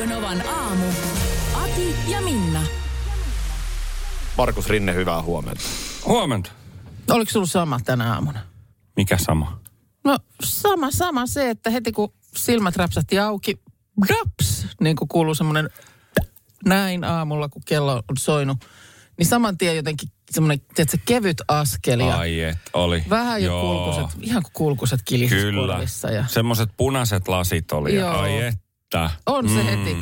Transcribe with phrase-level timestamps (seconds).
[0.00, 0.84] Radio Novan aamu.
[1.54, 2.62] Ati ja Minna.
[4.38, 5.62] Markus Rinne, hyvää huomenta.
[6.06, 6.50] Huomenta.
[7.10, 8.40] Oliko sulla sama tänä aamuna?
[8.96, 9.60] Mikä sama?
[10.04, 13.60] No sama, sama se, että heti kun silmät räpsähti auki,
[14.08, 15.70] raps, niin kuin kuuluu semmoinen
[16.64, 18.58] näin aamulla, kun kello on soinut,
[19.18, 23.04] niin saman tien jotenkin semmoinen, tiedätkö, kevyt askel ja Ai et, oli.
[23.10, 23.62] vähän jo Joo.
[23.62, 25.80] kulkuset, ihan kuin kulkuset kilisis Kyllä.
[26.14, 27.94] Ja Semmoiset punaiset lasit oli.
[27.94, 28.18] ja Joo.
[28.18, 28.52] Ai
[28.94, 29.10] että.
[29.26, 29.96] on se heti.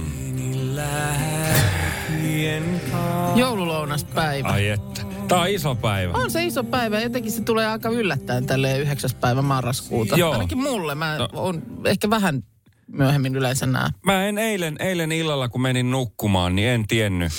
[3.36, 4.48] Joululounaspäivä.
[4.48, 5.02] Ai että.
[5.28, 6.12] Tää on iso päivä.
[6.12, 7.00] On se iso päivä.
[7.00, 9.10] Jotenkin se tulee aika yllättäen tälle 9.
[9.20, 10.16] päivä marraskuuta.
[10.16, 10.32] Joo.
[10.32, 10.94] Ainakin mulle.
[10.94, 11.28] Mä No.
[11.32, 12.42] on ehkä vähän
[12.86, 13.92] myöhemmin yleensä näen.
[14.04, 17.32] Mä en eilen, eilen illalla, kun menin nukkumaan, niin en tiennyt,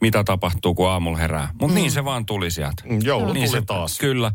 [0.00, 1.48] mitä tapahtuu, kun aamulla herää.
[1.60, 2.82] Mutta niin se vaan tuli sieltä.
[2.84, 3.98] Mm, Joulu niin tuli se taas.
[3.98, 4.32] Kyllä.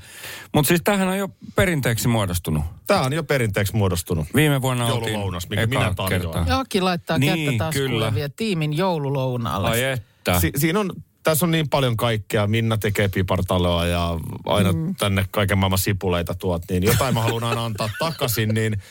[0.53, 2.63] Mutta siis tämähän on jo perinteeksi muodostunut.
[2.88, 4.27] Tämä on jo perinteeksi muodostunut.
[4.36, 6.36] Viime vuonna oltiin Joululounas, minkä ekaa minä tarjoan.
[6.43, 6.59] kertaa.
[6.59, 8.11] Aki laittaa Niin, kättä taskuun kyllä.
[8.36, 9.69] tiimin joululounaalle.
[9.69, 10.39] Ai että.
[10.39, 10.91] Si- siinä on,
[11.26, 12.48] tässä on niin paljon kaikkea.
[12.48, 14.95] Minna tekee pipartaloa ja aina mm.
[14.95, 18.50] tänne kaiken maailman sipuleita tuot, niin jotain mä haluan aina antaa takaisin.
[18.54, 18.82] Niin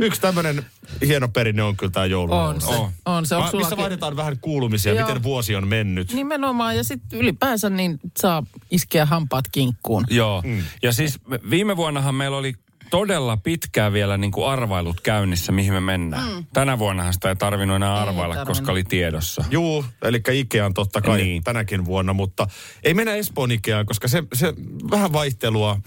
[0.00, 0.66] yksi tämmöinen
[1.06, 2.64] hieno perinne on kyllä tämä On joululounas.
[2.66, 2.70] se.
[2.74, 2.90] On.
[3.06, 3.36] On se.
[3.36, 5.06] Onko Mä, missä vaihdetaan vähän kuulumisia, Joo.
[5.06, 6.12] miten vuosi on mennyt.
[6.12, 6.76] Nimenomaan.
[6.76, 10.04] Ja sitten ylipäänsä niin saa iskeä hampaat kinkkuun.
[10.10, 10.42] Joo.
[10.46, 10.62] Mm.
[10.82, 12.54] Ja siis me- viime vuonnahan meillä oli
[12.90, 16.32] todella pitkään vielä niin kuin arvailut käynnissä, mihin me mennään.
[16.34, 16.46] Mm.
[16.52, 18.48] Tänä vuonnahan sitä ei tarvinnut enää Ei arvailla, tarvinnut.
[18.58, 19.44] koska oli tiedossa.
[19.50, 21.26] Juu, eli Ikea on totta kai niin.
[21.26, 21.44] Niin.
[21.44, 22.46] tänäkin vuonna, mutta
[22.84, 24.54] ei mennä Espoon Ikeaan, koska se, se
[24.90, 25.78] vähän vaihtelua.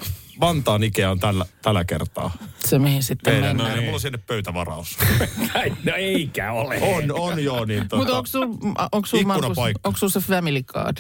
[0.41, 2.31] Vantaan Ikea on tällä, tällä kertaa.
[2.66, 3.69] Se mihin sitten Meidän, mennään.
[3.69, 3.84] no niin.
[3.85, 4.97] Mulla on sinne pöytävaraus.
[5.84, 6.79] No eikä ole.
[6.81, 8.46] on, on joo, niin tota, Mutta onko sulla
[8.91, 10.97] onko sul, Markus, onko sul se family card?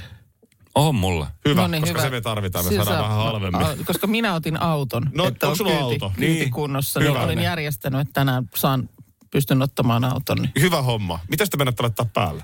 [0.75, 1.27] On mulla.
[1.47, 2.01] hyvä, No niin, koska hyvä.
[2.07, 3.63] se me tarvitaan, me Sillä saadaan saa- vähän halvemmin.
[3.81, 5.09] a- Koska minä otin auton.
[5.13, 6.11] No, että onko on sulla kyyti, auto?
[6.15, 6.51] Kyyti Niin.
[6.51, 6.99] kunnossa.
[6.99, 7.11] Hyvä.
[7.13, 8.89] Niin olin järjestänyt, että tänään saan,
[9.31, 10.37] pystyn ottamaan auton.
[10.37, 10.51] Niin.
[10.59, 11.19] Hyvä homma.
[11.29, 12.43] Mitä te mennätte laittaa päälle?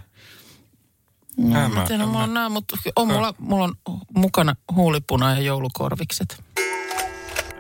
[1.38, 3.76] No, En mä- mä tiedän, en mulla mä- on nämä, mutta on mulla, mulla on
[4.16, 6.44] mukana huulipuna ja joulukorvikset.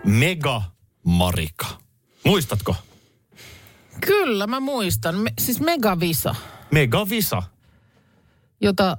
[0.03, 0.61] Mega
[1.03, 1.65] Marika.
[2.25, 2.75] Muistatko?
[4.05, 5.15] Kyllä, mä muistan.
[5.15, 6.35] Me, siis Megavisa,
[6.71, 7.43] Mega Visa.
[8.61, 8.97] jota...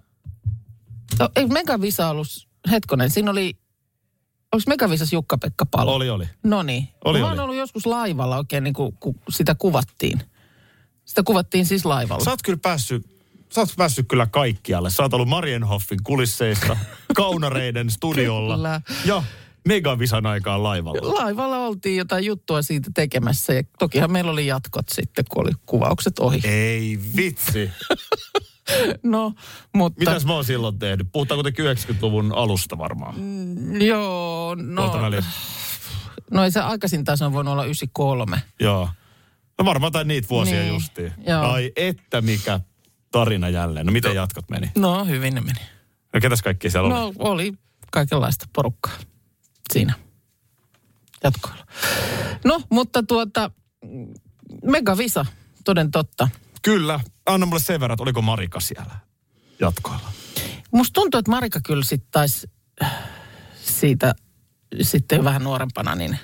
[1.18, 2.26] No, ei Megavisa ollut...
[2.70, 3.56] Hetkonen, siinä oli...
[4.52, 5.94] Onko Megavisas Jukka-Pekka Palo?
[5.94, 6.28] Oli, oli.
[6.44, 6.88] No niin.
[7.04, 7.32] Oli, Mä oli.
[7.32, 10.20] oon ollut joskus laivalla oikein, niin kuin, kun sitä kuvattiin.
[11.04, 12.24] Sitä kuvattiin siis laivalla.
[12.24, 13.06] Sä oot kyllä päässyt,
[13.52, 14.90] sä oot päässyt kyllä kaikkialle.
[14.90, 16.76] Sä oot ollut Marienhoffin kulisseissa,
[17.16, 18.80] Kaunareiden studiolla Kyllä.
[19.04, 19.22] ja
[19.68, 21.14] Megavisan aikaan laivalla.
[21.14, 26.18] Laivalla oltiin jotain juttua siitä tekemässä ja tokihan meillä oli jatkot sitten, kun oli kuvaukset
[26.18, 26.40] ohi.
[26.44, 27.70] Ei vitsi.
[29.02, 29.32] No,
[29.74, 29.98] mutta...
[30.00, 31.08] Mitäs mä oon silloin tehnyt?
[31.12, 33.14] Puhutaan kuitenkin 90-luvun alusta varmaan.
[33.86, 34.92] Joo, no...
[36.30, 38.42] No ei se aikaisin taas on voinut olla 93.
[38.60, 38.88] Joo.
[39.58, 41.12] No varmaan tai niitä vuosia Niin, justiin.
[41.26, 41.42] joo.
[41.42, 42.60] Ai että mikä
[43.12, 43.86] tarina jälleen.
[43.86, 44.70] No miten jatkot meni?
[44.78, 45.60] No, hyvin ne meni.
[46.12, 46.94] No ketäs kaikki siellä oli?
[46.94, 47.52] No, oli
[47.92, 48.92] kaikenlaista porukkaa
[49.72, 49.94] siinä
[51.24, 51.66] jatkoilla.
[52.44, 53.50] No, mutta tuota,
[54.64, 55.26] Megavisa,
[55.64, 56.28] toden totta.
[56.66, 57.00] Kyllä.
[57.26, 58.94] Anna mulle sen verran, että oliko Marika siellä
[59.60, 60.12] jatkoilla.
[60.72, 62.46] Musta tuntuu, että Marika kyllä sitten taisi
[62.82, 62.92] äh,
[63.64, 64.14] siitä
[64.82, 66.18] sitten vähän nuorempana, niin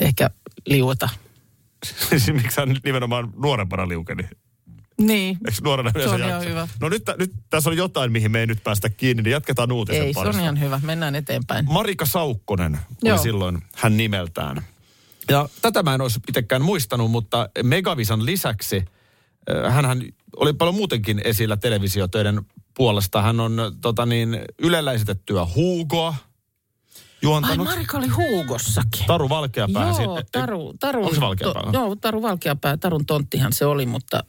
[0.00, 0.30] ehkä
[0.66, 1.08] liueta.
[2.32, 4.22] Miksi hän nyt nimenomaan nuorempana liukeni?
[5.00, 5.38] Niin.
[5.46, 6.68] Eikö nuorena yleensä on ihan hyvä.
[6.80, 10.02] No nyt, nyt tässä on jotain, mihin me ei nyt päästä kiinni, niin jatketaan uutisen
[10.02, 10.42] Ei, se on parissa.
[10.42, 10.80] ihan hyvä.
[10.82, 11.64] Mennään eteenpäin.
[11.68, 13.18] Marika Saukkonen oli Joo.
[13.18, 14.62] silloin hän nimeltään.
[15.30, 18.84] Ja tätä mä en olisi itsekään muistanut, mutta Megavisan lisäksi
[19.70, 20.02] hän
[20.36, 22.40] oli paljon muutenkin esillä televisiotöiden
[22.76, 23.22] puolesta.
[23.22, 26.14] Hän on tota niin, Ylellä esitettyä Hugoa Ai,
[27.22, 27.66] juontanut.
[27.66, 29.06] Marika oli Huugossakin.
[29.06, 29.86] Taru Valkeapää.
[29.86, 31.62] Joo, siinä- Taru, taru, Onko se Valkeapää?
[31.62, 34.24] To, joo, Taru Valkeapää, Tarun tonttihan se oli, mutta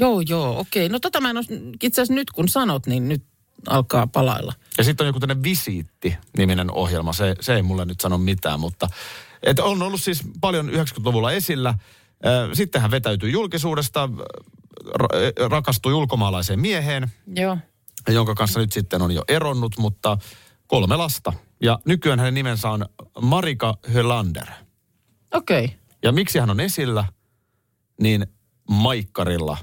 [0.00, 0.88] joo, joo, okei.
[0.88, 3.22] No tota mä en olisi, itse asiassa nyt kun sanot, niin nyt
[3.68, 4.52] alkaa palailla.
[4.78, 7.12] Ja sitten on joku tämmöinen Visiitti-niminen ohjelma.
[7.12, 8.88] Se, se ei mulle nyt sano mitään, mutta
[9.42, 11.74] et on ollut siis paljon 90-luvulla esillä.
[12.26, 14.08] Ö, Sitten hän vetäytyi julkisuudesta,
[14.86, 17.58] ra- rakastui ulkomaalaiseen mieheen, Joo.
[18.08, 20.18] jonka kanssa nyt sitten on jo eronnut, mutta
[20.66, 21.32] kolme lasta.
[21.62, 22.86] Ja nykyään hänen nimensä on
[23.20, 24.46] Marika Hölander.
[25.34, 25.64] Okei.
[25.64, 25.76] Okay.
[26.02, 27.04] Ja miksi hän on esillä?
[28.02, 28.26] Niin
[28.68, 29.56] Maikkarilla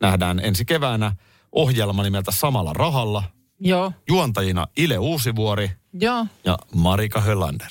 [0.00, 1.16] nähdään ensi keväänä
[1.52, 3.22] ohjelma nimeltä Samalla rahalla.
[3.60, 6.26] Joo, Juontajina Ile Uusivuori joo.
[6.44, 7.70] ja Marika Höllander.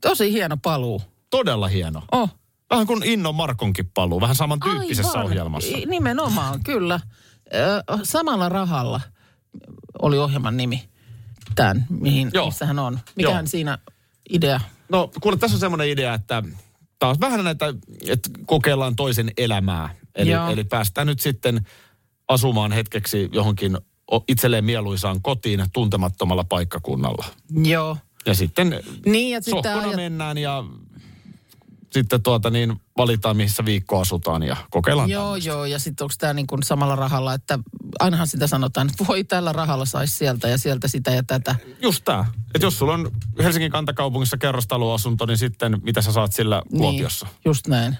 [0.00, 1.02] Tosi hieno paluu.
[1.30, 2.02] Todella hieno.
[2.12, 2.30] Oh.
[2.70, 5.24] Vähän kuin Inno Markonkin paluu, vähän samantyyppisessä Aivan.
[5.24, 5.76] ohjelmassa.
[5.86, 7.00] Nimenomaan, kyllä.
[8.02, 9.00] Samalla rahalla
[10.02, 10.88] oli ohjelman nimi.
[11.54, 12.46] Tämän, mihin, Joo.
[12.46, 12.98] missä hän on.
[13.16, 13.46] Mikähän Joo.
[13.50, 13.78] siinä
[14.30, 14.60] idea?
[14.88, 16.42] No kuule, tässä on semmoinen idea, että
[16.98, 17.74] taas vähän näitä,
[18.08, 19.94] että kokeillaan toisen elämää.
[20.14, 20.48] Eli, Joo.
[20.50, 21.66] eli päästään nyt sitten
[22.28, 23.78] asumaan hetkeksi johonkin
[24.28, 27.24] itselleen mieluisaan kotiin tuntemattomalla paikkakunnalla.
[27.64, 27.96] Joo.
[28.26, 30.64] Ja sitten Niin, ja sohkona ajat- mennään ja
[32.00, 35.48] sitten tuota niin valitaan, missä viikko asutaan ja kokeillaan Joo, tämmöistä.
[35.48, 37.58] joo, ja sitten onko tämä niin kuin samalla rahalla, että
[37.98, 41.54] ainahan sitä sanotaan, että voi tällä rahalla saisi sieltä ja sieltä sitä ja tätä.
[41.82, 42.24] Just tämä.
[42.54, 43.10] Että jos sulla on
[43.42, 47.26] Helsingin kantakaupungissa kerrostaloasunto, niin sitten mitä sä saat sillä Kuopiossa?
[47.26, 47.98] Niin, just näin.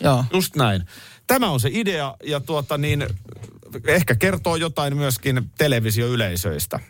[0.00, 0.24] Joo.
[0.32, 0.84] Just näin.
[1.26, 3.06] Tämä on se idea ja tuota niin,
[3.86, 6.80] ehkä kertoo jotain myöskin televisioyleisöistä.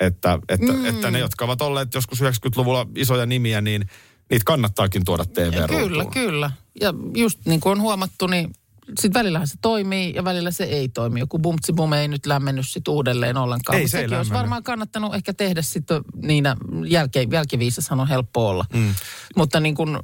[0.00, 0.86] Että, että, mm.
[0.86, 3.88] että ne, jotka ovat olleet joskus 90-luvulla isoja nimiä, niin
[4.30, 6.50] niitä kannattaakin tuoda tv Kyllä, kyllä.
[6.80, 8.50] Ja just niin kuin on huomattu, niin
[8.98, 11.20] sitten välillähän se toimii ja välillä se ei toimi.
[11.20, 13.78] Joku bumtsi bum ei nyt lämmennyt sit uudelleen ollenkaan.
[13.78, 14.42] Ei Mut se ei sekin olisi lämmennyt.
[14.42, 16.56] varmaan kannattanut ehkä tehdä sitten niinä
[16.86, 18.64] jälke, jälkiviisashan on helppo olla.
[18.74, 18.94] Mm.
[19.36, 19.98] Mutta niin kuin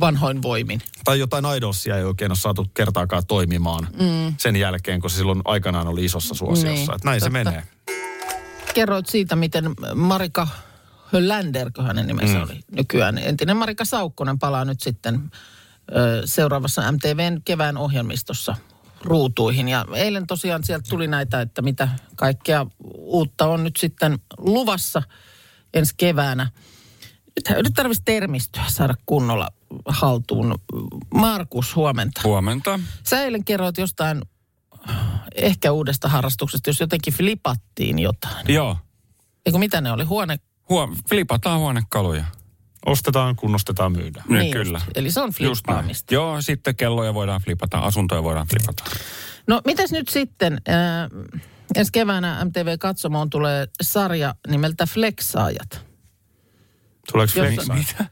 [0.00, 0.80] vanhoin voimin.
[1.04, 4.34] Tai jotain idolsia ei oikein ole saatu kertaakaan toimimaan mm.
[4.38, 6.70] sen jälkeen, kun se silloin aikanaan oli isossa suosiossa.
[6.70, 7.44] Niin, Että näin se totta.
[7.44, 7.62] menee.
[8.74, 10.48] Kerroit siitä, miten Marika
[11.14, 12.42] Höllander, kun hänen nimensä mm.
[12.42, 13.18] oli nykyään.
[13.18, 15.30] Entinen Marika Saukkonen palaa nyt sitten
[15.96, 18.56] ö, seuraavassa MTVn kevään ohjelmistossa
[19.00, 19.68] ruutuihin.
[19.68, 22.66] Ja eilen tosiaan sieltä tuli näitä, että mitä kaikkea
[22.98, 25.02] uutta on nyt sitten luvassa
[25.74, 26.50] ensi keväänä.
[27.36, 29.48] Nyt, nyt tarvitsisi termistöä saada kunnolla
[29.86, 30.54] haltuun.
[31.14, 32.20] Markus, huomenta.
[32.24, 32.80] Huomenta.
[33.02, 34.22] Sä eilen kerroit jostain
[35.34, 38.46] ehkä uudesta harrastuksesta, jos jotenkin flipattiin jotain.
[38.48, 38.76] Joo.
[39.46, 40.04] Eikö mitä ne oli?
[40.04, 40.38] Huone?
[40.68, 42.24] Huom- flipataan huonekaluja.
[42.86, 44.24] Ostetaan, kunnostetaan, myydään.
[44.28, 44.78] Nyt Niin kyllä.
[44.78, 44.90] Just.
[44.96, 46.14] Eli se on flippaamista.
[46.14, 48.84] Joo, sitten kelloja voidaan flipata, asuntoja voidaan flipata.
[49.46, 50.52] No mitäs nyt sitten?
[50.52, 51.10] Äh,
[51.74, 55.84] ensi keväänä MTV Katsomoon tulee sarja nimeltä Flexaajat,
[57.12, 58.06] Tuleeko Jossa- flexaa?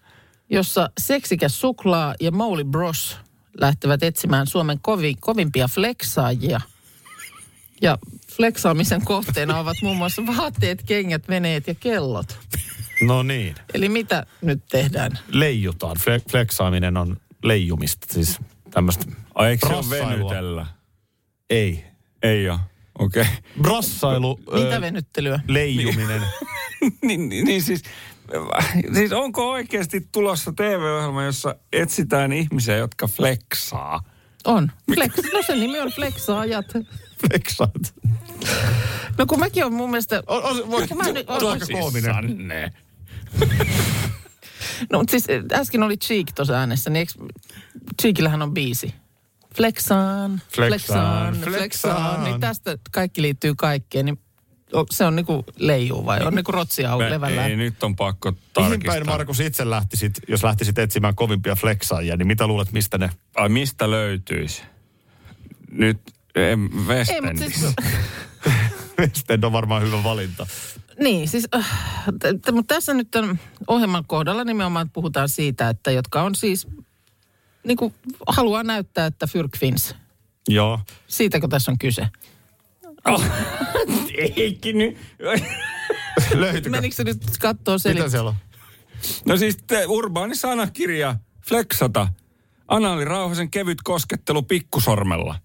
[0.50, 3.16] jossa seksikäs suklaa ja Molly Bros
[3.60, 6.60] lähtevät etsimään Suomen kovi, kovimpia flexaajia.
[7.82, 7.99] Ja
[8.37, 12.38] flexaamisen kohteena ovat muun muassa vaatteet, kengät, veneet ja kellot.
[13.00, 13.55] No niin.
[13.75, 15.19] Eli mitä nyt tehdään?
[15.29, 15.96] Leijutaan.
[15.96, 18.06] Fle- flexaaminen on leijumista.
[18.14, 18.38] Siis
[18.70, 19.05] tämmöistä.
[19.34, 20.67] Ai eikö se venytellä?
[21.50, 21.84] Ei.
[22.23, 22.58] Ei ole.
[22.99, 23.23] Okei.
[23.23, 23.34] Okay.
[23.62, 25.40] Brassailu, Mitä venyttelyä?
[25.49, 26.23] leijuminen.
[27.06, 27.82] niin, niin, niin siis,
[28.94, 34.05] siis onko oikeasti tulossa TV-ohjelma, jossa etsitään ihmisiä, jotka flexaa?
[34.44, 34.73] On.
[34.94, 35.11] Flex.
[35.32, 36.67] No sen nimi on Flexaajat.
[37.29, 37.95] Flexaat.
[39.19, 40.23] No kun mäkin on mun mielestä...
[40.27, 42.15] On, on, voi, Mä nyt- tuo koominen.
[42.15, 42.73] Sanne.
[44.91, 47.13] No mutta siis äh, äsken oli Cheek tuossa äänessä, niin eikö...
[48.03, 48.95] Cheekillähän on biisi.
[49.57, 52.25] Flexaan, Flexaan, flexaan.
[52.25, 54.07] Niin tästä kaikki liittyy kaikkeen.
[54.07, 54.19] Niin
[54.75, 57.51] o- se on niinku leijuu vai on niinku rotsia levällään?
[57.51, 58.95] Ei, nyt on pakko Mihin tarkistaa.
[58.95, 63.11] päin Markus itse lähtisit, jos lähtisit etsimään kovimpia flexaajia, niin mitä luulet, mistä ne...
[63.35, 64.63] Ai mistä löytyisi?
[65.71, 66.01] Nyt
[66.87, 67.61] Westendissä.
[67.61, 67.75] siis,
[68.99, 70.47] West on varmaan hyvä valinta.
[71.00, 71.66] niin, siis, äh,
[72.52, 76.68] mutta tässä nyt tämän ohjelman kohdalla nimenomaan puhutaan siitä, että jotka on siis,
[77.64, 77.95] niin kuin
[78.28, 79.95] haluaa näyttää, että fyrkfins.
[80.49, 80.80] Joo.
[81.07, 82.09] Siitäkö tässä on kyse?
[83.04, 83.25] Oh,
[84.37, 84.99] eikin nyt.
[86.35, 86.71] Löytyykö?
[86.71, 88.09] Menikö se nyt kattoo Mitä selittää?
[88.09, 88.37] siellä on?
[89.26, 91.16] No siis te, urbaani sanakirja,
[91.49, 92.09] flexata.
[92.68, 95.38] Anaali Rauhasen kevyt koskettelu pikkusormella.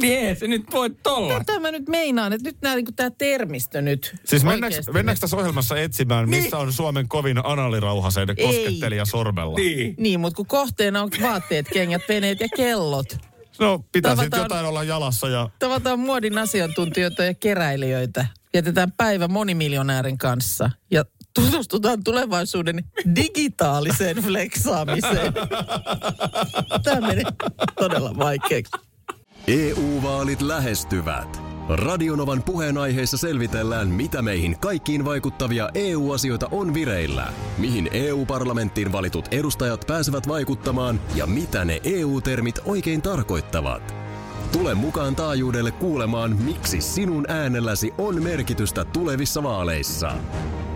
[0.00, 1.44] Niin ei se nyt voi tolla.
[1.44, 4.14] Tätä mä nyt meinaan, että nyt nämä, niin tämä termistö nyt.
[4.24, 9.56] Siis mennäänkö, mennäänkö tässä ohjelmassa etsimään, missä on Suomen kovin analirauhasen koskettelija sormella?
[9.56, 9.94] Niin.
[9.98, 13.16] Niin, mutta kun kohteena on vaatteet, kengät, veneet ja kellot.
[13.58, 15.48] No pitää sitten jotain olla jalassa ja...
[15.58, 18.26] Tavataan muodin asiantuntijoita ja keräilijöitä.
[18.52, 22.84] Vietetään päivä monimiljonäärin kanssa ja tutustutaan tulevaisuuden
[23.16, 25.32] digitaaliseen fleksaamiseen.
[26.82, 27.24] Tämä menee
[27.78, 28.72] todella vaikeaksi.
[29.48, 31.42] EU-vaalit lähestyvät.
[31.68, 40.28] Radionovan puheenaiheessa selvitellään, mitä meihin kaikkiin vaikuttavia EU-asioita on vireillä, mihin EU-parlamenttiin valitut edustajat pääsevät
[40.28, 43.94] vaikuttamaan ja mitä ne EU-termit oikein tarkoittavat.
[44.52, 50.12] Tule mukaan taajuudelle kuulemaan, miksi sinun äänelläsi on merkitystä tulevissa vaaleissa.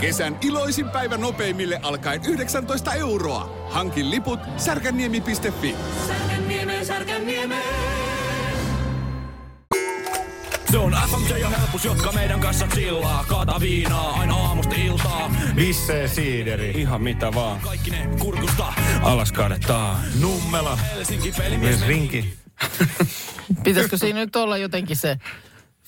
[0.00, 3.66] Kesän iloisin päivä nopeimille alkaen 19 euroa.
[3.70, 5.76] Hankin liput särkänniemi.fi.
[10.70, 13.24] Se on FMJ ja helpus, jotka meidän kanssa chillaa.
[13.28, 15.30] Kaata viinaa aina aamusta iltaa.
[15.56, 16.70] Vissee siideri.
[16.70, 17.60] Ihan mitä vaan.
[17.60, 18.72] Kaikki ne kurkusta.
[19.02, 20.00] Alas kaadetaan.
[20.20, 20.76] Nummela.
[20.76, 21.86] Helsinki pelimies.
[21.86, 22.34] Rinki.
[23.64, 25.18] Pitäisikö siinä nyt olla jotenkin se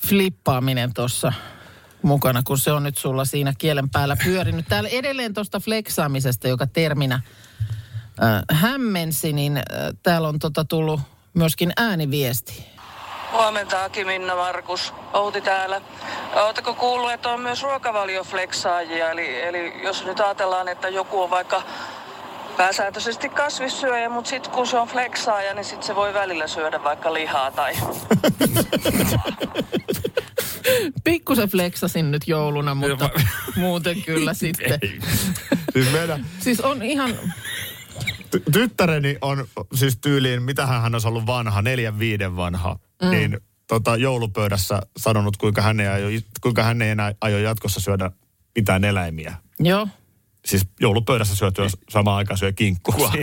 [0.06, 1.32] flippaaminen tuossa
[2.02, 4.66] mukana, kun se on nyt sulla siinä kielen päällä pyörinyt.
[4.68, 9.64] Täällä edelleen tuosta fleksaamisesta, joka terminä äh, hämmensi, niin äh,
[10.02, 11.00] täällä on tota tullut
[11.34, 12.72] myöskin ääniviesti.
[13.32, 14.94] Huomenta Aki, Minna, Markus.
[15.12, 15.80] Outi täällä.
[16.34, 19.10] Oletteko kuullut, että on myös ruokavaliofleksaajia?
[19.10, 21.62] Eli, eli jos nyt ajatellaan, että joku on vaikka
[22.56, 27.14] pääsääntöisesti kasvissyöjä, mutta sitten kun se on fleksaaja, niin sitten se voi välillä syödä vaikka
[27.14, 27.72] lihaa tai...
[31.04, 33.10] Pikkusen fleksasin nyt jouluna, mutta
[33.56, 34.80] muuten kyllä sitten.
[35.72, 37.10] Siis meidän Siis on ihan,
[38.36, 43.10] ty- tyttäreni on siis tyyliin, mitä hän olisi ollut vanha, neljän viiden vanha, mm.
[43.10, 48.10] niin tota, joulupöydässä sanonut, kuinka hän, ei aio, kuinka hän ei enää aio jatkossa syödä
[48.56, 49.34] mitään eläimiä.
[49.60, 49.88] joo,
[50.46, 53.12] Siis joulupöydässä syötyä samaan aikaan syö kinkkua.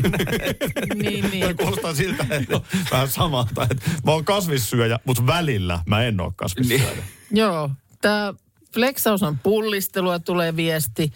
[0.96, 1.58] niin, Toi niin.
[1.58, 2.62] kuulostaa siltä, että on
[2.92, 3.64] vähän samalta.
[3.72, 7.04] Että mä oon kasvissyöjä, mutta välillä mä en ole kasvissyöjä.
[7.32, 7.70] Joo,
[8.02, 8.34] tämä
[8.74, 11.14] fleksaus on pullistelua, tulee viesti.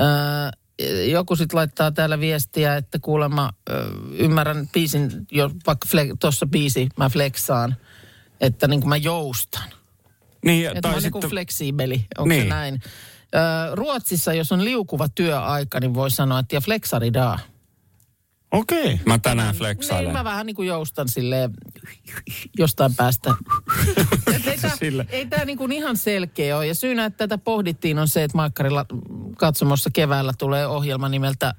[0.00, 6.46] Öö, joku sitten laittaa täällä viestiä, että kuulemma öö, ymmärrän biisin, jo, vaikka fle- tuossa
[6.46, 7.76] biisi mä flexaan,
[8.40, 9.68] että niin kuin mä joustan.
[10.44, 11.30] Niin, Että mä tai oon niin sitten...
[11.30, 12.38] fleksiibeli, onko niin.
[12.40, 12.48] se Niin.
[12.48, 12.80] näin?
[13.72, 17.38] Ruotsissa, jos on liukuva työaika, niin voi sanoa, että ja flexaridaa.
[18.52, 19.00] Okei.
[19.06, 20.12] Mä tänään Niin, fleksailen.
[20.12, 21.50] mä vähän niin kuin joustan silleen
[22.58, 23.34] jostain päästä.
[24.46, 25.06] Ei tämä, Sille.
[25.10, 26.66] ei tää niin kuin ihan selkeä ole.
[26.66, 28.86] Ja syynä, että tätä pohdittiin, on se, että Maikkarilla
[29.38, 31.54] katsomossa keväällä tulee ohjelma nimeltä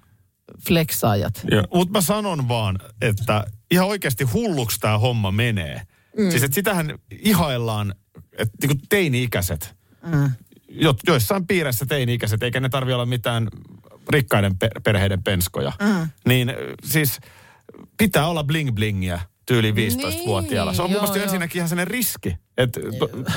[0.68, 1.46] Flexaajat.
[1.74, 5.82] Mutta mä sanon vaan, että ihan oikeasti hulluksi tämä homma menee.
[6.18, 6.30] Mm.
[6.30, 7.96] Siis että sitähän ihaillaan,
[8.38, 9.75] että niinku teini-ikäiset,
[10.06, 10.32] mm.
[10.74, 13.48] Jo, joissain piirissä teini-ikäiset, eikä ne tarvi olla mitään
[14.10, 15.72] rikkaiden per- perheiden penskoja.
[15.82, 16.08] Mm.
[16.27, 16.53] Niin
[16.84, 17.20] siis
[17.98, 20.74] pitää olla bling-blingiä tyyli 15-vuotiaalla.
[20.74, 22.80] Se on Niin, mun mielestä joo, ensinnäkin ihan sellainen riski, että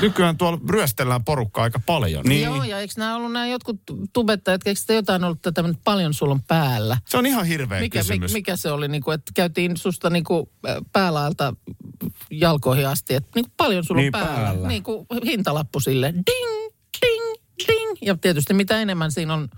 [0.01, 2.25] nykyään tuolla ryöstellään porukkaa aika paljon.
[2.25, 2.43] Niin.
[2.45, 3.81] Joo, ja eikö nämä ollut nämä jotkut
[4.13, 6.97] tubettajat, eikö sitä jotain ollut tätä paljon sulla on päällä?
[7.09, 8.33] Se on ihan hirveä Mikä, kysymys.
[8.33, 10.47] mi, mikä se oli, niin kuin, että käytiin susta niin kuin,
[10.93, 11.55] päälaelta
[12.31, 14.45] jalkoihin asti, että niin kuin paljon sulla Niin, on päällä.
[14.45, 14.69] päällä.
[14.69, 16.66] Niin kuin hintalappu sille, ding.
[18.03, 19.49] Ja tietysti mitä enemmän siinä on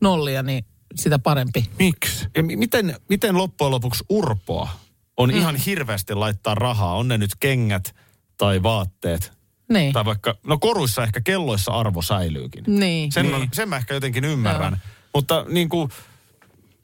[0.00, 0.64] nollia, niin
[0.94, 1.70] sitä parempi.
[1.78, 2.26] Miksi?
[2.36, 4.68] Ja mi- miten, miten loppujen lopuksi urpoa
[5.16, 5.36] on mm.
[5.36, 6.94] ihan hirveästi laittaa rahaa?
[6.94, 7.94] On ne nyt kengät
[8.36, 9.32] tai vaatteet.
[9.72, 9.92] Niin.
[9.92, 12.64] Tai vaikka, no koruissa ehkä kelloissa arvo säilyykin.
[12.66, 13.12] Niin.
[13.12, 14.82] Sen, on, sen mä ehkä jotenkin ymmärrän.
[15.14, 15.90] Mutta niin kuin,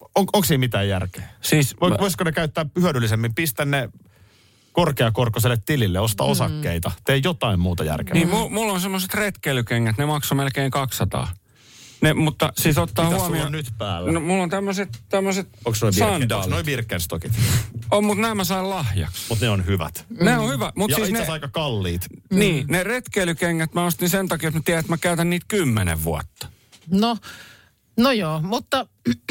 [0.01, 1.29] on, onko siinä mitään järkeä?
[1.41, 3.35] Siis Voi, mä- voisiko ne käyttää hyödyllisemmin?
[3.35, 3.89] Pistä ne
[4.73, 6.91] korkeakorkoiselle tilille, osta osakkeita.
[7.05, 8.25] Tee jotain muuta järkevää.
[8.25, 11.29] Niin, mu- mulla on semmoiset retkeilykengät, ne maksaa melkein 200.
[12.01, 13.47] Ne, mutta siis ottaa Mitä sulla huomioon...
[13.47, 14.13] on nyt päällä?
[14.13, 16.51] No, mulla on tämmöiset, tämmöiset Onko sandaalit.
[16.51, 17.33] noi Birkenstockit?
[17.91, 19.23] On, mutta nämä mä sain lahjaksi.
[19.29, 20.05] Mutta ne on hyvät.
[20.21, 22.07] Ne on hyvä, mutta ja siis itse ne, aika kalliit.
[22.33, 26.05] niin, ne retkeilykengät mä ostin sen takia, että mä tiedän, että mä käytän niitä kymmenen
[26.05, 26.49] vuotta.
[26.91, 27.17] No,
[27.97, 28.87] no joo, mutta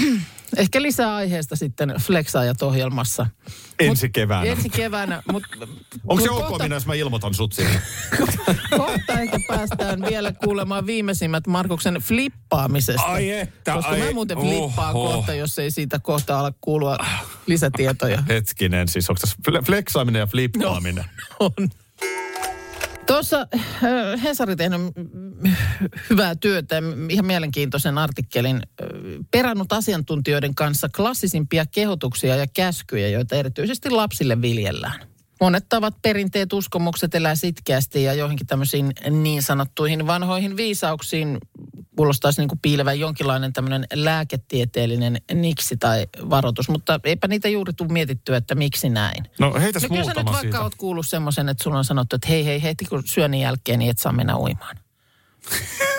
[0.58, 3.28] ehkä lisää aiheesta sitten Flexaajat ohjelmassa.
[3.80, 4.52] Ensi keväänä.
[4.52, 5.48] Ensi keväänä, mutta...
[6.08, 7.82] Onko se ok kohta- minä, jos mä ilmoitan sut sinne?
[8.78, 13.02] Kohta ehkä päästään vielä kuulemaan viimeisimmät Markuksen flippaamisesta.
[13.02, 15.14] Ai että, Koska ai- mä muuten flippaan oho.
[15.14, 16.98] kohta, jos ei siitä kohta ala kuulua
[17.48, 18.24] lisätietoja.
[18.30, 21.06] Hetkinen, siis onko tässä fle- fleksaaminen ja flippaaminen?
[21.40, 21.52] On.
[23.12, 25.54] Tuossa äh, Hesari tehnyt mm,
[26.10, 28.88] hyvää työtä, ihan mielenkiintoisen artikkelin, äh,
[29.32, 35.11] perannut asiantuntijoiden kanssa klassisimpia kehotuksia ja käskyjä, joita erityisesti lapsille viljellään.
[35.42, 41.38] Monet tavat, perinteet, uskomukset elää sitkeästi ja joihinkin tämmöisiin niin sanottuihin vanhoihin viisauksiin
[41.96, 47.90] kuulostaisi niin kuin piilevän jonkinlainen tämmöinen lääketieteellinen niksi tai varoitus, mutta eipä niitä juuri tule
[47.90, 49.24] mietittyä, että miksi näin.
[49.40, 50.62] No heitäs No kyllä sä nyt muutama vaikka siitä.
[50.62, 53.92] oot kuullut semmoisen, että sulla on sanottu, että hei hei heti kun syönnin jälkeen, niin
[53.92, 54.76] et saa mennä uimaan.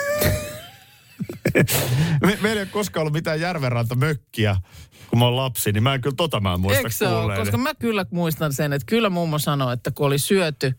[2.26, 4.56] Me, meillä ei ole koskaan ollut mitään järvenranta mökkiä,
[5.10, 7.36] kun mä oon lapsi, niin mä en kyllä tota mä en muista Eikö se ole?
[7.36, 10.72] Koska mä kyllä muistan sen, että kyllä mummo sanoi, että kun oli syöty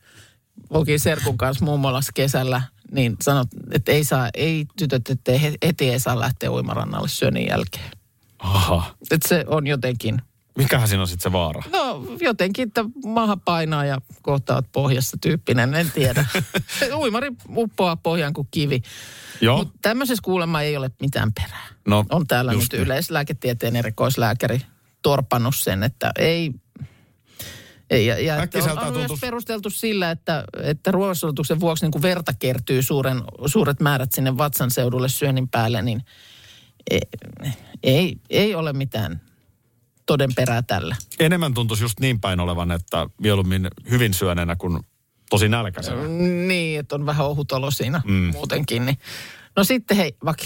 [0.70, 5.32] oltiin Serkun kanssa mummolassa kesällä, niin sanot, että ei saa, ei tytöt, että
[5.66, 7.92] heti ei saa lähteä uimarannalle syönnin jälkeen.
[8.40, 8.96] Aha.
[9.12, 10.22] Että se on jotenkin,
[10.58, 11.64] Mikähän siinä on sitten se vaara?
[11.72, 16.26] no jotenkin, että maha painaa ja kohtaat pohjassa tyyppinen, en tiedä.
[17.02, 18.82] Uimari uppoaa pohjaan kuin kivi.
[19.42, 19.58] Joo.
[19.58, 21.68] Mutta tämmöisessä kuulemma ei ole mitään perää.
[21.88, 22.82] No, On täällä nyt niin.
[22.82, 24.62] yleislääketieteen erikoislääkäri
[25.02, 26.52] torpannut sen, että ei...
[27.90, 32.02] ei ja, ja että on, on myös perusteltu sillä, että, että ruoansulatuksen vuoksi niin kun
[32.02, 36.02] verta kertyy suuren, suuret määrät sinne vatsan seudulle syönnin päälle, niin
[36.92, 37.02] ei,
[37.84, 39.22] ei, ei ole mitään
[40.06, 40.96] todenperää tällä.
[41.20, 44.80] Enemmän tuntuisi just niin päin olevan, että mieluummin hyvin syöneenä kuin
[45.30, 46.08] tosi nälkäisenä.
[46.48, 48.32] Niin, että on vähän ohutolo siinä mm.
[48.32, 48.86] muutenkin.
[48.86, 48.98] Niin.
[49.56, 50.46] No sitten hei, vaikka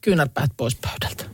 [0.00, 1.24] kyynärpäät pois pöydältä.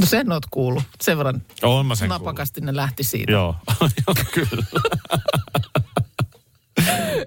[0.00, 0.82] No sen oot kuullut.
[1.02, 3.32] Sen verran On mä sen napakasti ne lähti siitä.
[3.32, 3.56] Joo,
[4.34, 4.66] kyllä.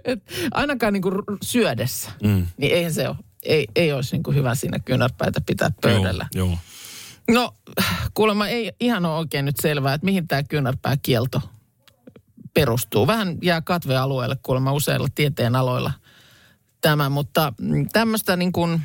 [0.05, 1.11] Et ainakaan niinku
[1.41, 2.47] syödessä, mm.
[2.57, 3.15] niin eihän se ole.
[3.43, 6.25] Ei, ei olisi niinku hyvä siinä kyynärpäitä pitää pöydällä.
[6.33, 6.57] Joo, joo.
[7.31, 7.53] No,
[8.13, 11.41] kuulemma ei ihan ole oikein nyt selvää, että mihin tämä kyynärpääkielto
[12.53, 13.07] perustuu.
[13.07, 15.91] Vähän jää katvealueelle kuulemma useilla tieteen aloilla
[16.81, 18.81] tämä, mutta mm, tämmöistä niin kuin,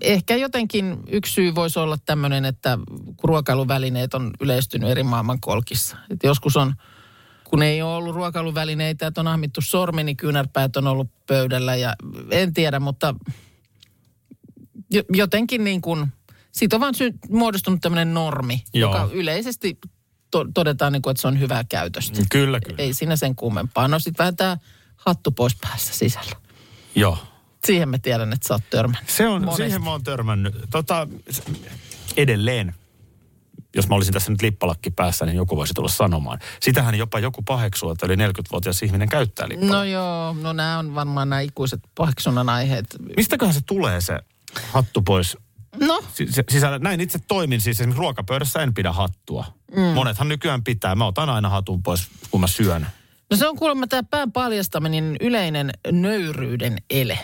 [0.00, 2.78] ehkä jotenkin yksi syy voisi olla tämmöinen, että
[3.22, 5.96] ruokailuvälineet on yleistynyt eri maailmankolkissa.
[6.10, 6.74] Et joskus on,
[7.44, 11.94] kun ei ole ollut ruokailuvälineitä, että on ahmittu sormi, niin kyynärpäät on ollut pöydällä ja
[12.30, 13.14] en tiedä, mutta
[14.90, 16.12] jo- jotenkin niin kuin,
[16.54, 18.92] siitä on vaan sy- muodostunut tämmöinen normi, Joo.
[18.92, 19.78] joka yleisesti
[20.30, 22.22] to- todetaan, niin kuin, että se on hyvää käytöstä.
[22.30, 22.76] Kyllä, kyllä.
[22.78, 23.88] Ei siinä sen kummempaa.
[23.88, 24.56] No sitten vähän tämä
[24.96, 26.36] hattu pois päässä sisällä.
[26.94, 27.18] Joo.
[27.66, 29.10] Siihen mä tiedän, että sä oot törmännyt.
[29.10, 29.62] Se on, Monesti.
[29.62, 30.54] siihen mä oon törmännyt.
[30.70, 31.08] Tota,
[32.16, 32.74] edelleen,
[33.76, 36.38] jos mä olisin tässä nyt lippalakki päässä, niin joku voisi tulla sanomaan.
[36.60, 39.78] Sitähän jopa joku paheksuu, että yli 40-vuotias ihminen käyttää lippalakkia.
[39.78, 42.86] No joo, no nämä on varmaan nämä ikuiset paheksunnan aiheet.
[43.16, 44.18] Mistäköhän se tulee se
[44.72, 45.36] hattu pois
[45.80, 46.78] No, si- si- sisällä?
[46.78, 49.44] Näin itse toimin, siis esimerkiksi ruokapöydässä en pidä hattua.
[49.76, 49.82] Mm.
[49.82, 50.94] Monethan nykyään pitää.
[50.94, 52.86] Mä otan aina hatun pois, kun mä syön.
[53.30, 57.18] no se on kuulemma tämä pään paljastaminen yleinen nöyryyden ele.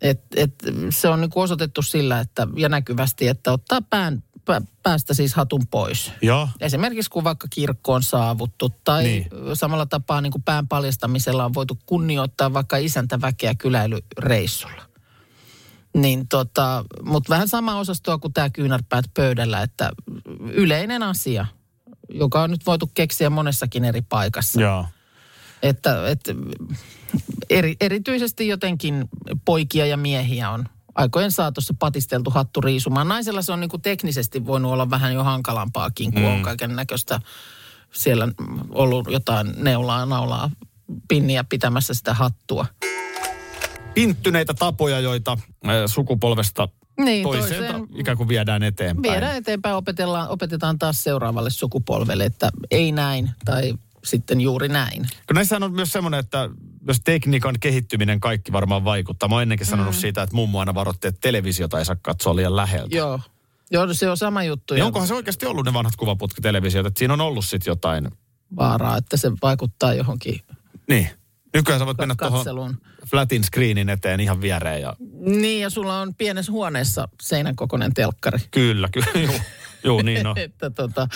[0.00, 0.54] Et, et,
[0.90, 5.66] se on niin osoitettu sillä, että, ja näkyvästi, että ottaa pään, pä, päästä siis hatun
[5.70, 6.12] pois.
[6.22, 6.48] Joo.
[6.60, 9.26] Esimerkiksi kun vaikka kirkkoon saavuttu tai Niin.
[9.44, 9.56] niin.
[9.56, 14.82] samalla tapaa niin kuin pään paljastamisella on voitu kunnioittaa vaikka isäntäväkeä kyläilyreissulla.
[15.94, 19.90] Niin tota, mutta vähän sama osastoa kuin tämä kyynärpäät pöydällä, että
[20.40, 21.46] yleinen asia,
[22.08, 24.60] joka on nyt voitu keksiä monessakin eri paikassa.
[24.60, 24.86] Joo.
[25.62, 26.34] Että, että
[27.50, 29.08] eri, erityisesti jotenkin
[29.44, 33.08] poikia ja miehiä on aikojen saatossa patisteltu hattu riisumaan.
[33.08, 36.28] Naisella se on niin kuin teknisesti voinut olla vähän jo hankalampaakin, kun mm.
[36.28, 37.20] on kaiken näköistä
[37.92, 38.28] siellä
[38.70, 40.50] ollut jotain neulaa, naulaa,
[41.08, 42.66] pinniä pitämässä sitä hattua.
[44.06, 45.38] Pinttyneitä tapoja, joita
[45.86, 46.68] sukupolvesta
[47.00, 49.12] Niin, toiseen toiseen ikään kuin viedään eteenpäin.
[49.12, 55.02] viedään eteenpäin, opetellaan, opetetaan taas seuraavalle sukupolvelle, että ei näin tai sitten juuri näin.
[55.26, 59.28] Kun näissähän on myös semmoinen, että myös tekniikan kehittyminen kaikki varmaan vaikuttaa.
[59.28, 59.98] Mä oon ennenkin sanonut Mm.
[60.00, 62.96] siitä, että mummo aina varoitti, että televisiota ei saa katsoa liian läheltä.
[62.96, 63.20] Joo.
[63.70, 64.74] Joo, se on sama juttu.
[64.74, 68.08] Niin ja onkohan se oikeasti ollut ne vanhat kuvaputkitelevisiot, että siinä on ollut sitten jotain.
[68.56, 70.40] vaaraa, että se vaikuttaa johonkin
[70.88, 71.08] Niin.
[71.54, 76.14] Nykyään sä voit mennä tuohon flatin screenin eteen ihan viereen ja Niin, ja sulla on
[76.14, 78.38] pienessä huoneessa seinän kokoinen telkkari.
[78.50, 79.06] kyllä, kyllä.
[79.26, 79.40] Juu,
[79.84, 80.38] juu niin on.
[80.46, 81.08] että tota,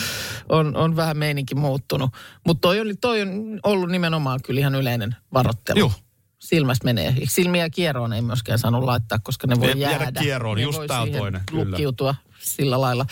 [0.48, 2.10] on, on vähän meininki muuttunut.
[2.46, 5.78] Mutta toi, oli- toi on ollut nimenomaan kyllä ihan yleinen varoittelu.
[5.78, 5.92] Joo.
[6.38, 7.14] Silmästä menee.
[7.28, 10.20] Silmiä kieroon ei myöskään saanut laittaa, koska ne voi viedä jäädä.
[10.20, 11.64] kieroon, ne just tää toinen, kyllä.
[11.64, 13.06] lukkiutua sillä lailla.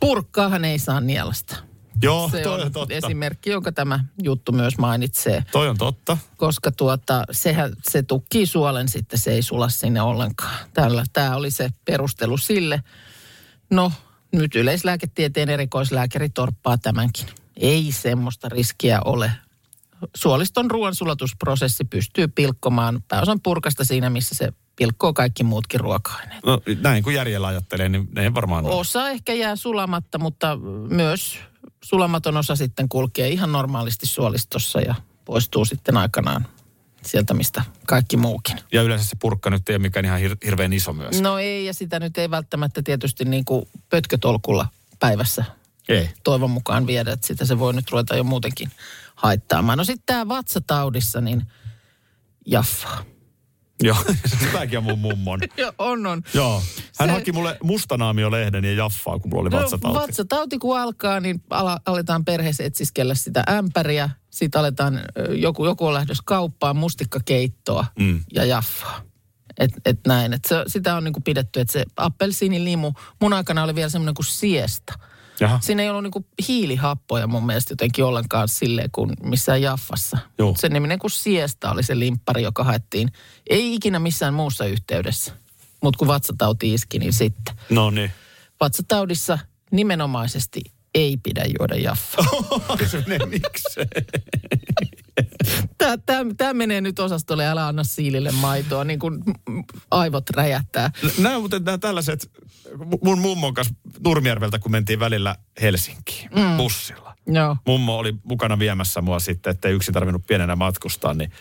[0.00, 1.56] Purkkaahan ei saa nielasta.
[2.02, 2.94] Joo, Se toi on on totta.
[2.94, 5.44] esimerkki, jonka tämä juttu myös mainitsee.
[5.52, 6.18] Toi on totta.
[6.36, 10.54] koska tuota, sehän, se tukkii suolen sitten, se ei sula sinne ollenkaan.
[10.74, 12.82] Tällä, tämä oli se perustelu sille.
[13.70, 13.92] No,
[14.32, 17.26] nyt yleislääketieteen erikoislääkäri torppaa tämänkin.
[17.56, 19.30] Ei semmoista riskiä ole.
[20.16, 26.44] Suoliston ruoansulatusprosessi pystyy pilkkomaan pääosan purkasta siinä, missä se pilkkoo kaikki muutkin ruoka-aineet.
[26.44, 28.74] No, näin kun järjellä ajattelee, niin ne ei varmaan ole.
[28.74, 31.38] Osa ehkä jää sulamatta, mutta myös
[31.84, 36.46] sulamaton osa sitten kulkee ihan normaalisti suolistossa ja poistuu sitten aikanaan
[37.02, 38.56] sieltä, mistä kaikki muukin.
[38.72, 41.20] Ja yleensä se purkka nyt ei ole mikään ihan hir- hirveän iso myös.
[41.20, 45.44] No ei, ja sitä nyt ei välttämättä tietysti niin kuin pötkötolkulla päivässä
[45.88, 46.10] Ei.
[46.24, 48.70] toivon mukaan viedä, että sitä se voi nyt ruveta jo muutenkin
[49.14, 49.78] haittaamaan.
[49.78, 51.42] No sitten tämä vatsataudissa, niin
[52.46, 53.04] jaffaa.
[53.82, 53.96] Joo,
[54.40, 55.40] sitäkin on mun mummon.
[55.56, 56.22] Joo, on, on.
[56.34, 56.62] Joo.
[56.98, 59.98] Hän Se- haki mulle mustanaamio-lehden ja jaffaa, kun mulla oli vatsatauti.
[59.98, 64.10] No, vatsatauti kun alkaa, niin ala, aletaan perheessä etsiskellä sitä ämpäriä.
[64.30, 65.00] Sitten aletaan,
[65.34, 68.20] joku, joku on lähdössä kauppaan mustikkakeittoa Mm.
[68.34, 69.00] ja jaffaa.
[69.58, 73.74] Et, et näin, et se, sitä on niinku pidetty, että se appelsiinilimu, mun aikana oli
[73.74, 74.92] vielä semmoinen kuin siesta.
[75.40, 75.58] Jaha.
[75.62, 80.18] Siinä ei ollut niinku hiilihappoja mun mielestä jotenkin ollenkaan silleen kuin missään jaffassa.
[80.38, 80.54] Joo.
[80.58, 83.12] Se niminen kuin siesta oli se limppari, joka haettiin.
[83.50, 85.32] Ei ikinä missään muussa yhteydessä.
[85.82, 87.54] Mutta kun vatsatauti iski, niin sitten.
[87.70, 88.10] No niin.
[88.60, 89.38] Vatsataudissa
[89.70, 90.60] nimenomaisesti
[90.94, 92.24] ei pidä juoda jaffaa.
[93.30, 93.86] Miksei?
[95.78, 99.22] Tämä, tämä, tämä menee nyt osastolle, älä anna siilille maitoa, niin kuin
[99.90, 100.90] aivot räjähtää.
[101.18, 102.30] Nämä mutta nämä tällaiset,
[103.04, 103.74] mun mummon kanssa
[104.04, 106.56] Nurmijärveltä, kun mentiin välillä Helsinkiin mm.
[106.56, 107.16] bussilla.
[107.26, 107.56] Joo.
[107.66, 111.32] Mummo oli mukana viemässä mua sitten, ettei yksin tarvinnut pienenä matkustaa, niin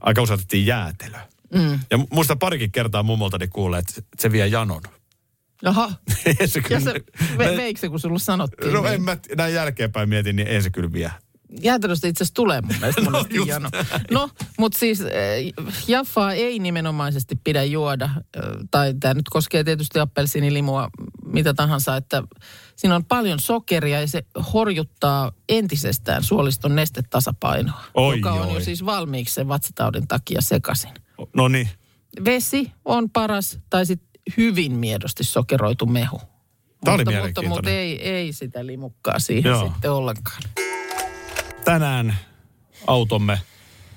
[0.00, 1.18] aika usein otettiin jäätelö.
[1.54, 1.80] Mm.
[1.90, 4.82] Ja mu- muista parikin kertaa mummoltani kuulee, että se vie janon.
[5.62, 5.90] Jaha.
[6.40, 6.94] Ei se Ja se,
[7.38, 8.72] ve, veikö se, kun sulle sanottiin?
[8.72, 8.94] No niin?
[8.94, 11.12] en mä, näin jälkeenpäin mietin, niin ei se kyllä vie.
[11.60, 13.68] Jäätelöstä itse asiassa tulee mun mielestä No, jano.
[14.10, 15.08] No, mutta siis äh,
[15.88, 18.20] Jaffaa ei nimenomaisesti pidä juoda, äh,
[18.70, 20.88] tai tämä nyt koskee tietysti appelsiinilimua,
[21.24, 22.22] mitä tahansa, että
[22.76, 28.62] siinä on paljon sokeria ja se horjuttaa entisestään suoliston nestetasapainoa, Oi, joka on jo oi.
[28.62, 30.90] siis valmiiksi sen vatsataudin takia sekaisin.
[31.34, 31.68] No niin.
[32.24, 36.20] Vesi on paras, tai sitten hyvin miedosti sokeroitu mehu.
[36.84, 37.50] Tämä oli mutta, mutta, mielenkiintoinen.
[37.50, 39.68] mutta ei, ei sitä limukkaa siihen Joo.
[39.68, 40.42] sitten ollenkaan.
[41.64, 42.16] Tänään
[42.86, 43.40] automme,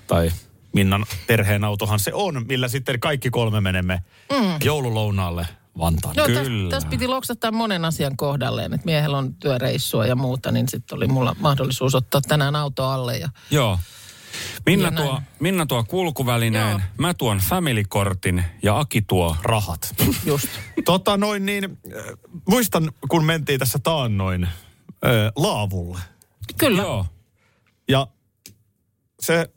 [0.06, 0.32] tai
[0.72, 4.02] Minnan perheen autohan se on, millä sitten kaikki kolme menemme
[4.32, 4.58] mm.
[4.64, 5.46] joululounaalle
[5.78, 6.16] Vantaan.
[6.16, 6.70] Joo, tässä, Kyllä.
[6.70, 11.06] tässä piti loksattaa monen asian kohdalleen, että miehellä on työreissua ja muuta, niin sitten oli
[11.06, 13.16] mulla mahdollisuus ottaa tänään auto alle.
[13.16, 13.78] Ja, Joo.
[14.66, 15.08] Minna Ja näin.
[15.08, 16.80] tuo, Minna tuo kulkuvälineen, Joo.
[16.98, 19.94] mä tuon family-kortin ja Aki tuo Rahat.
[20.24, 20.48] just.
[20.84, 22.04] tota noin niin, äh,
[22.48, 24.50] muistan kun mentiin tässä taannoin äh,
[25.36, 25.98] laavulle.
[26.56, 26.82] Kyllä.
[26.82, 27.06] Joo.
[27.88, 28.06] Ja
[29.20, 29.50] se,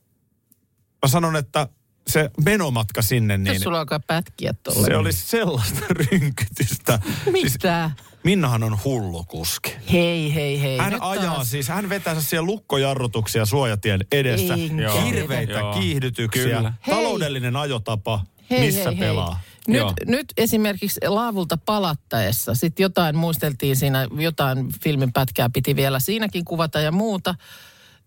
[1.06, 1.68] mä sanon, että
[2.08, 3.44] se menomatka sinne, Niin.
[3.44, 4.86] niin Jos sulla alkaa pätkiä tuolla.
[4.86, 5.80] se oli sellaista
[6.12, 7.00] rynkytystä.
[7.24, 7.92] Siis Mitä?
[8.24, 9.76] Minnahan on hullu kuski.
[9.92, 10.78] Hei, hei, hei.
[10.78, 11.50] Hän Nyt ajaa taas.
[11.52, 14.54] siis, hän vetää siellä lukkojarrutuksia suojatien edessä.
[14.82, 15.06] Joo.
[15.06, 15.74] Hirveitä Joo.
[15.74, 16.44] kiihdytyksiä.
[16.44, 16.74] Kyllä.
[16.88, 16.96] Hei.
[16.96, 18.26] Taloudellinen ajotapa.
[18.50, 19.34] Hei, missä hei, pelaa?
[19.34, 19.44] Hei.
[19.68, 19.94] Nyt, Joo.
[20.06, 26.80] nyt esimerkiksi laavulta palattaessa, sitten jotain muisteltiin siinä, jotain filmin pätkää piti vielä siinäkin kuvata
[26.80, 27.36] ja muuta.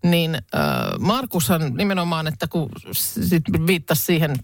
[0.03, 0.41] Niin äh,
[0.99, 4.37] Markushan nimenomaan, että kun sit viittasi siihen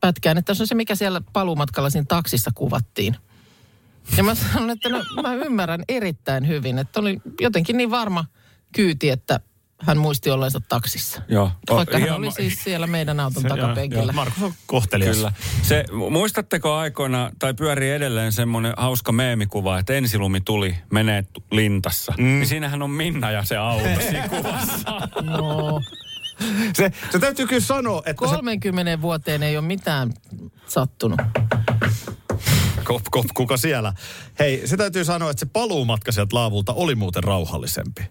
[0.00, 3.16] pätkään, että se on se, mikä siellä paluumatkalla siinä taksissa kuvattiin.
[4.16, 8.24] Ja mä sanon, että no, mä ymmärrän erittäin hyvin, että oli jotenkin niin varma
[8.74, 9.40] kyyti, että
[9.82, 11.22] hän muisti olleensa taksissa.
[11.28, 11.50] Joo.
[11.70, 14.02] Vaikka hän oli siis siellä meidän auton Se- takapenkillä.
[14.02, 15.16] joo, Markus on kohtelias.
[15.16, 15.32] Kyllä.
[15.62, 22.12] Se, muistatteko aikoina, tai pyörii edelleen semmoinen hauska meemikuva, että ensilumi tuli, menee lintassa.
[22.18, 22.24] Mm.
[22.24, 24.90] Niin siinähän on Minna ja se auto siinä kuvassa.
[25.22, 25.80] No,
[26.72, 30.12] Se, se täytyy kyllä sanoa, että se 30 vuoteen ei ole mitään
[30.66, 31.20] sattunut.
[32.84, 33.92] Kop, kop, kuka siellä?
[34.38, 38.02] Hei, se täytyy sanoa, että se paluumatka sieltä laavulta oli muuten rauhallisempi.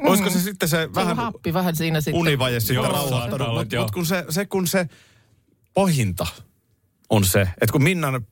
[0.00, 0.08] Mm.
[0.08, 2.20] Olisiko se sitten se Se vähän happi vähän siinä sitten.
[2.20, 4.88] univaje sitten rauhoittanut, mutta mut kun se, se, kun se
[5.74, 6.26] pahinta
[7.10, 8.26] on se, että kun Minnan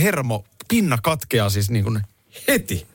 [0.00, 2.00] hermo, pinna katkeaa siis niin kuin
[2.48, 2.86] heti.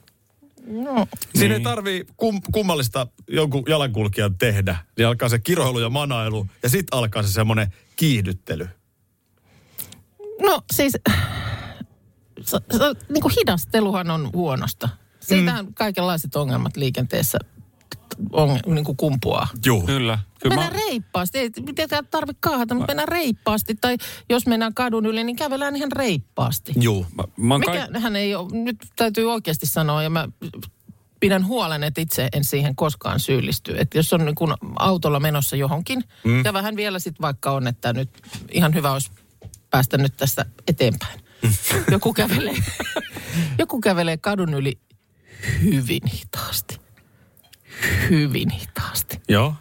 [0.68, 4.78] No, Siinä ei tarvii kum, kummallista jonkun jalankulkijan tehdä.
[4.98, 8.68] Niin alkaa se kiroilu ja manailu ja sitten alkaa se semmoinen kiihdyttely.
[10.42, 10.94] no siis,
[12.42, 14.90] se, se, niin kuin hidasteluhan on huonosta.
[15.20, 15.74] Siitähän mm.
[15.74, 17.40] kaikenlaiset ongelmat liikenteessä
[18.32, 19.48] on, niin kuin kumpuaa.
[19.66, 19.82] Juu.
[19.82, 20.20] Kyllä.
[20.42, 23.76] Kyllä Mennään reippaasti, ei mitenkään tarvitse kaahata, mutta mennään reippaasti.
[23.82, 23.98] Tai
[24.30, 26.74] jos mennään kadun yli, niin kävellään ihan reippaasti.
[26.82, 27.06] Juu.
[27.18, 30.28] mä, mä Mikä kaik- hän ei ole, nyt täytyy oikeasti sanoa, ja mä
[31.20, 33.76] pidän huolen, että itse en siihen koskaan syyllisty.
[33.78, 36.46] Että jos on niin kuin autolla menossa johonkin, mm.
[36.46, 38.10] ja vähän vielä sitten vaikka on, että nyt
[38.52, 39.12] ihan hyvä olisi
[39.70, 41.20] päästä nyt tästä eteenpäin.
[41.92, 42.56] Joku kävelee,
[43.60, 44.78] joku kävelee kadun yli
[45.62, 46.83] hyvin hitaasti.
[48.10, 49.22] Hyvin hitaasti.
[49.30, 49.56] Joo.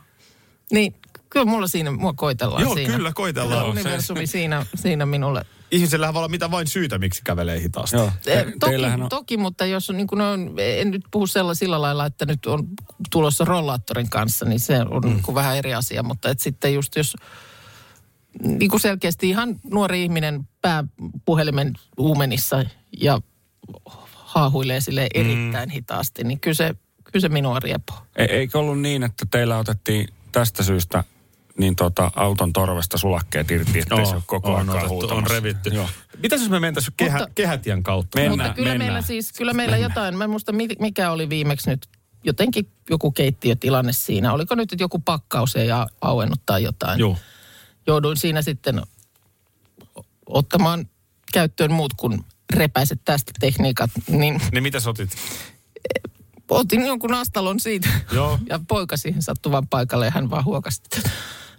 [0.72, 0.94] Niin
[1.30, 2.96] kyllä mulla siinä, mua koitellaan Joo, siinä.
[2.96, 3.60] kyllä koitellaan.
[3.60, 7.96] Kyllä universumi siinä, siinä minulle Ihmisellähän voi olla mitä vain syytä, miksi kävelee hitaasti.
[7.96, 8.06] Joo.
[8.06, 11.54] Eh, Te, toki, on, toki, mutta jos on, niin kuin on, en nyt puhu sella,
[11.54, 12.68] sillä lailla, että nyt on
[13.10, 15.08] tulossa rollaattorin kanssa, niin se on mm.
[15.08, 16.02] niin kuin vähän eri asia.
[16.02, 17.16] Mutta et sitten just jos
[18.44, 22.64] niin kuin selkeästi ihan nuori ihminen pääpuhelimen uumenissa
[23.00, 23.20] ja
[24.14, 25.72] haahuilee sille erittäin mm.
[25.72, 26.74] hitaasti, niin kyllä se,
[27.12, 27.96] kyllä se minua riepoo.
[28.16, 31.04] e- eikö ollut niin, että teillä otettiin tästä syystä
[31.58, 35.70] niin tota, auton torvesta sulakkeet irti, ettei se ole koko on, ajan otettu, on revitty.
[35.70, 35.88] Joo.
[36.22, 38.18] Mitäs jos me mentäisiin kehä, Mutta- kehätien kautta?
[38.18, 38.86] Mennään, Mutta kyllä mennään.
[38.92, 41.86] meillä siis, kyllä meillä jotain, mä en muista mi- mikä oli viimeksi nyt
[42.24, 44.32] jotenkin joku keittiötilanne siinä.
[44.32, 45.68] Oliko nyt, että joku pakkaus ei
[46.00, 46.98] auennut tai jotain.
[46.98, 47.16] Joo.
[47.86, 48.82] Jouduin siinä sitten
[50.26, 50.88] ottamaan
[51.32, 55.10] käyttöön muut kuin repäiset tästä tekniikat, niin Niin mitä sä otit?
[56.58, 57.88] Otin jonkun astalon siitä.
[58.12, 58.38] Joo.
[58.48, 60.82] Ja poika siihen sattuvan paikalle ja hän vaan huokasi,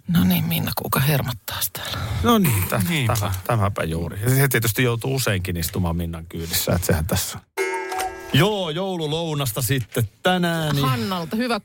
[0.08, 1.98] no niin Minna, kuka hermottaa täällä.
[2.22, 4.20] No niin, tä, tämä, tämäpä juuri.
[4.22, 7.64] Ja se tietysti joutuu useinkin istumaan Minnan kyydissä, että sehän tässä on.
[8.34, 10.74] Joo, joululounasta sitten tänään.
[10.74, 10.86] Niin...
[10.86, 11.60] Hannalta hyvä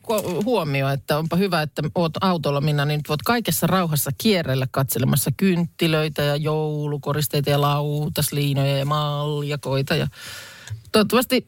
[0.45, 5.31] huomio, että onpa hyvä, että oot autolla Minna, niin nyt voit kaikessa rauhassa kierrellä katselemassa
[5.37, 9.95] kynttilöitä ja joulukoristeita ja lautasliinoja ja maljakoita.
[9.95, 10.07] Ja
[10.91, 11.47] toivottavasti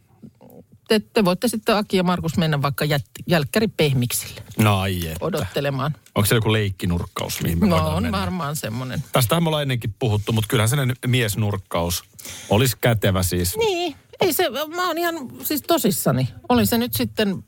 [1.00, 5.26] te, te voitte sitten Aki ja Markus mennä vaikka jät, jälkkäri pehmiksille No ai että.
[5.26, 5.96] odottelemaan.
[6.16, 8.20] Onko se joku leikkinurkkaus, mihin me No on mennä?
[8.20, 9.04] varmaan semmoinen.
[9.12, 12.04] Tästähän me ollaan ennenkin puhuttu, mutta kyllähän sellainen miesnurkkaus
[12.50, 13.58] olisi kätevä siis.
[13.58, 16.28] Niin, ei se, mä oon ihan siis tosissani.
[16.50, 17.44] Oli se nyt sitten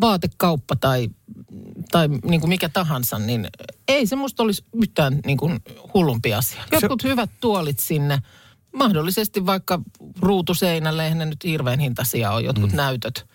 [0.00, 1.08] vaatekauppa tai,
[1.90, 3.48] tai niin kuin mikä tahansa, niin
[3.88, 5.60] ei se musta olisi yhtään niin kuin
[5.94, 6.64] hullumpi asia.
[6.72, 7.08] Jotkut se...
[7.08, 8.18] hyvät tuolit sinne,
[8.72, 9.80] mahdollisesti vaikka
[10.20, 12.76] ruutuseinälle, eihän ne nyt hirveän hintaisia ole, jotkut mm.
[12.76, 13.26] näytöt.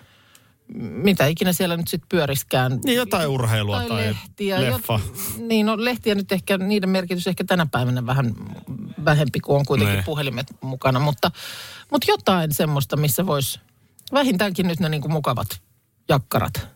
[0.78, 2.80] Mitä ikinä siellä nyt sitten pyöriskään.
[2.86, 4.62] Niin jotain urheilua tai, tai lehtiä.
[4.62, 5.00] leffa.
[5.04, 8.34] Jot, niin, no lehtiä nyt ehkä, niiden merkitys ehkä tänä päivänä vähän
[9.06, 10.04] vähempi, kun on kuitenkin Ne.
[10.06, 11.00] puhelimet mukana.
[11.00, 11.32] Mutta,
[11.92, 13.60] mutta jotain semmoista, missä voisi
[14.14, 15.62] vähintäänkin nyt ne niin kuin mukavat
[16.10, 16.68] jakkarat.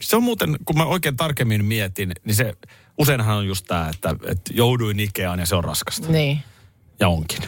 [0.00, 2.54] Se on muuten, kun mä oikein tarkemmin mietin, niin se
[2.98, 6.08] useinhan on just tämä, että, että jouduin Ikeaan ja se on raskasta.
[6.08, 6.42] Niin.
[7.00, 7.42] Ja onkin.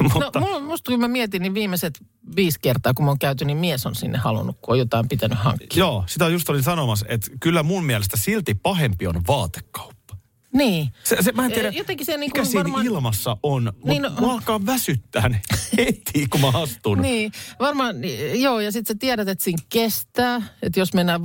[0.00, 2.00] No mulla, musta kun mä mietin, niin viimeiset
[2.36, 5.38] viisi kertaa, kun mä oon käyty, niin mies on sinne halunnut, kun on jotain pitänyt
[5.38, 5.78] hankkia.
[5.78, 10.16] Joo, sitä just olin sanomassa, että kyllä mun mielestä silti pahempi on vaatekauppa.
[10.52, 10.88] Niin.
[11.04, 13.88] Se, se, mä en tiedä, Eh, jotenkin se niin mikä siinä varmaan- ilmassa on, mutta
[13.88, 15.30] Niin, no- mua alkaa väsyttää
[15.78, 16.98] heti, kun mä astun.
[17.02, 17.96] Niin, varmaan,
[18.34, 21.20] joo, ja sitten sä tiedät, että siinä kestää, että jos mennään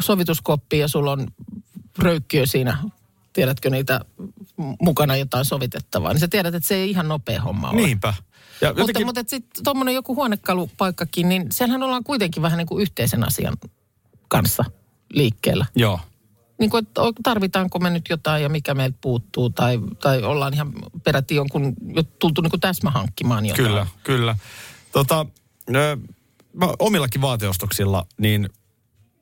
[0.00, 1.26] sovituskoppiin ja sulla on
[1.98, 2.78] röykkiö siinä,
[3.32, 4.00] tiedätkö niitä
[4.80, 7.76] mukana jotain sovitettavaa, niin sä tiedät, että se ei ihan nopea homma ole.
[7.76, 8.14] Niinpä.
[8.60, 12.82] Ja Mutta, jotenkin, mutta sitten tuommoinen joku huonekalupaikkakin, niin siellähän ollaan kuitenkin vähän niin kuin
[12.82, 13.56] yhteisen asian
[14.28, 14.64] kanssa
[15.12, 15.66] liikkeellä.
[15.76, 16.00] joo.
[16.60, 20.72] Niin kuin, että tarvitaanko me nyt jotain ja mikä meiltä puuttuu, tai, tai ollaan ihan
[21.04, 23.68] peräti jonkun, jo tultu niin kuin täsmähankkimaan jotain.
[23.68, 24.36] Kyllä, kyllä.
[24.92, 25.26] Tota,
[26.52, 28.48] mä omillakin vaateostoksilla, niin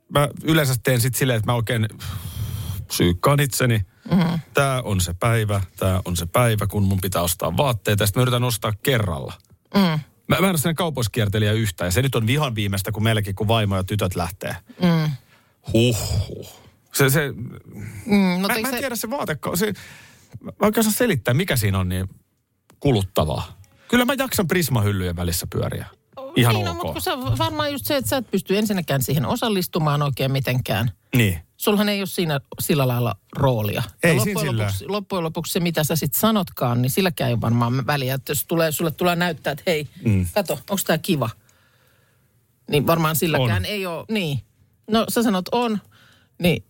[0.09, 1.89] mä yleensä teen sit silleen, että mä oikein
[2.91, 3.81] syykkaan itseni.
[4.11, 4.41] Mm-hmm.
[4.55, 8.07] Tämä on se päivä, tämä on se päivä, kun mun pitää ostaa vaatteita.
[8.07, 9.33] Sitten mä yritän ostaa kerralla.
[9.75, 9.81] Mm.
[9.81, 11.87] Mä, mä en ole sellainen kaupoiskiertelijä yhtään.
[11.87, 14.57] Ja se nyt on vihan viimeistä, kun meilläkin, kun vaimo ja tytöt lähtee.
[14.83, 15.11] Mm.
[15.73, 15.97] Huh.
[16.95, 17.33] Se, se,
[18.07, 19.73] Mm, no, mä, mä en se- tiedä se vaate, se,
[20.43, 22.09] mä oikein osaa selittää, mikä siinä on niin
[22.81, 23.59] kuluttavaa.
[23.89, 25.87] Kyllä mä jaksan Prisma-hyllyjen välissä pyöriä.
[26.37, 26.77] Ihan niin, ok.
[26.77, 30.33] No, mutta kun sä, varmaan just se, että sä et pysty ensinnäkään siihen osallistumaan oikein
[30.33, 30.91] mitenkään.
[31.17, 31.39] Niin.
[31.57, 33.83] Sulhan ei ole siinä sillä lailla roolia.
[34.03, 34.63] Ei ja loppujen, sillä.
[34.63, 38.15] lopuksi, loppujen lopuksi se, mitä sä sitten sanotkaan, niin silläkään ei ole varmaan väliä.
[38.15, 40.27] Että jos tulee, sulle tulee näyttää, että hei, mm.
[40.35, 41.31] kato, onko tämä kiva?
[42.71, 43.65] Niin varmaan silläkään On.
[43.65, 44.39] ei ole, niin.
[44.91, 45.79] No sä sanot on,
[46.43, 46.65] niin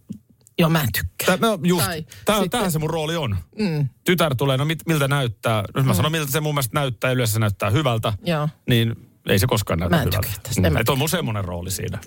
[0.59, 1.39] joo mä en tykkää.
[1.39, 3.37] Tää, no just, Tai tää, sitten- tämähän se mun rooli on.
[3.59, 5.65] Mm, Tytär tulee, no mit, miltä näyttää.
[5.77, 8.95] Jos mä sanon, miltä se mun mielestä näyttää, yleensä se näyttää hyvältä, joo, niin
[9.29, 10.29] ei se koskaan näytä Mä en hyvältä.
[10.43, 11.99] tästä, en mä Et on mun semmoinen rooli siinä.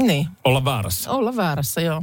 [0.00, 0.28] niin.
[0.44, 1.10] Olla väärässä.
[1.10, 2.02] Olla väärässä, joo.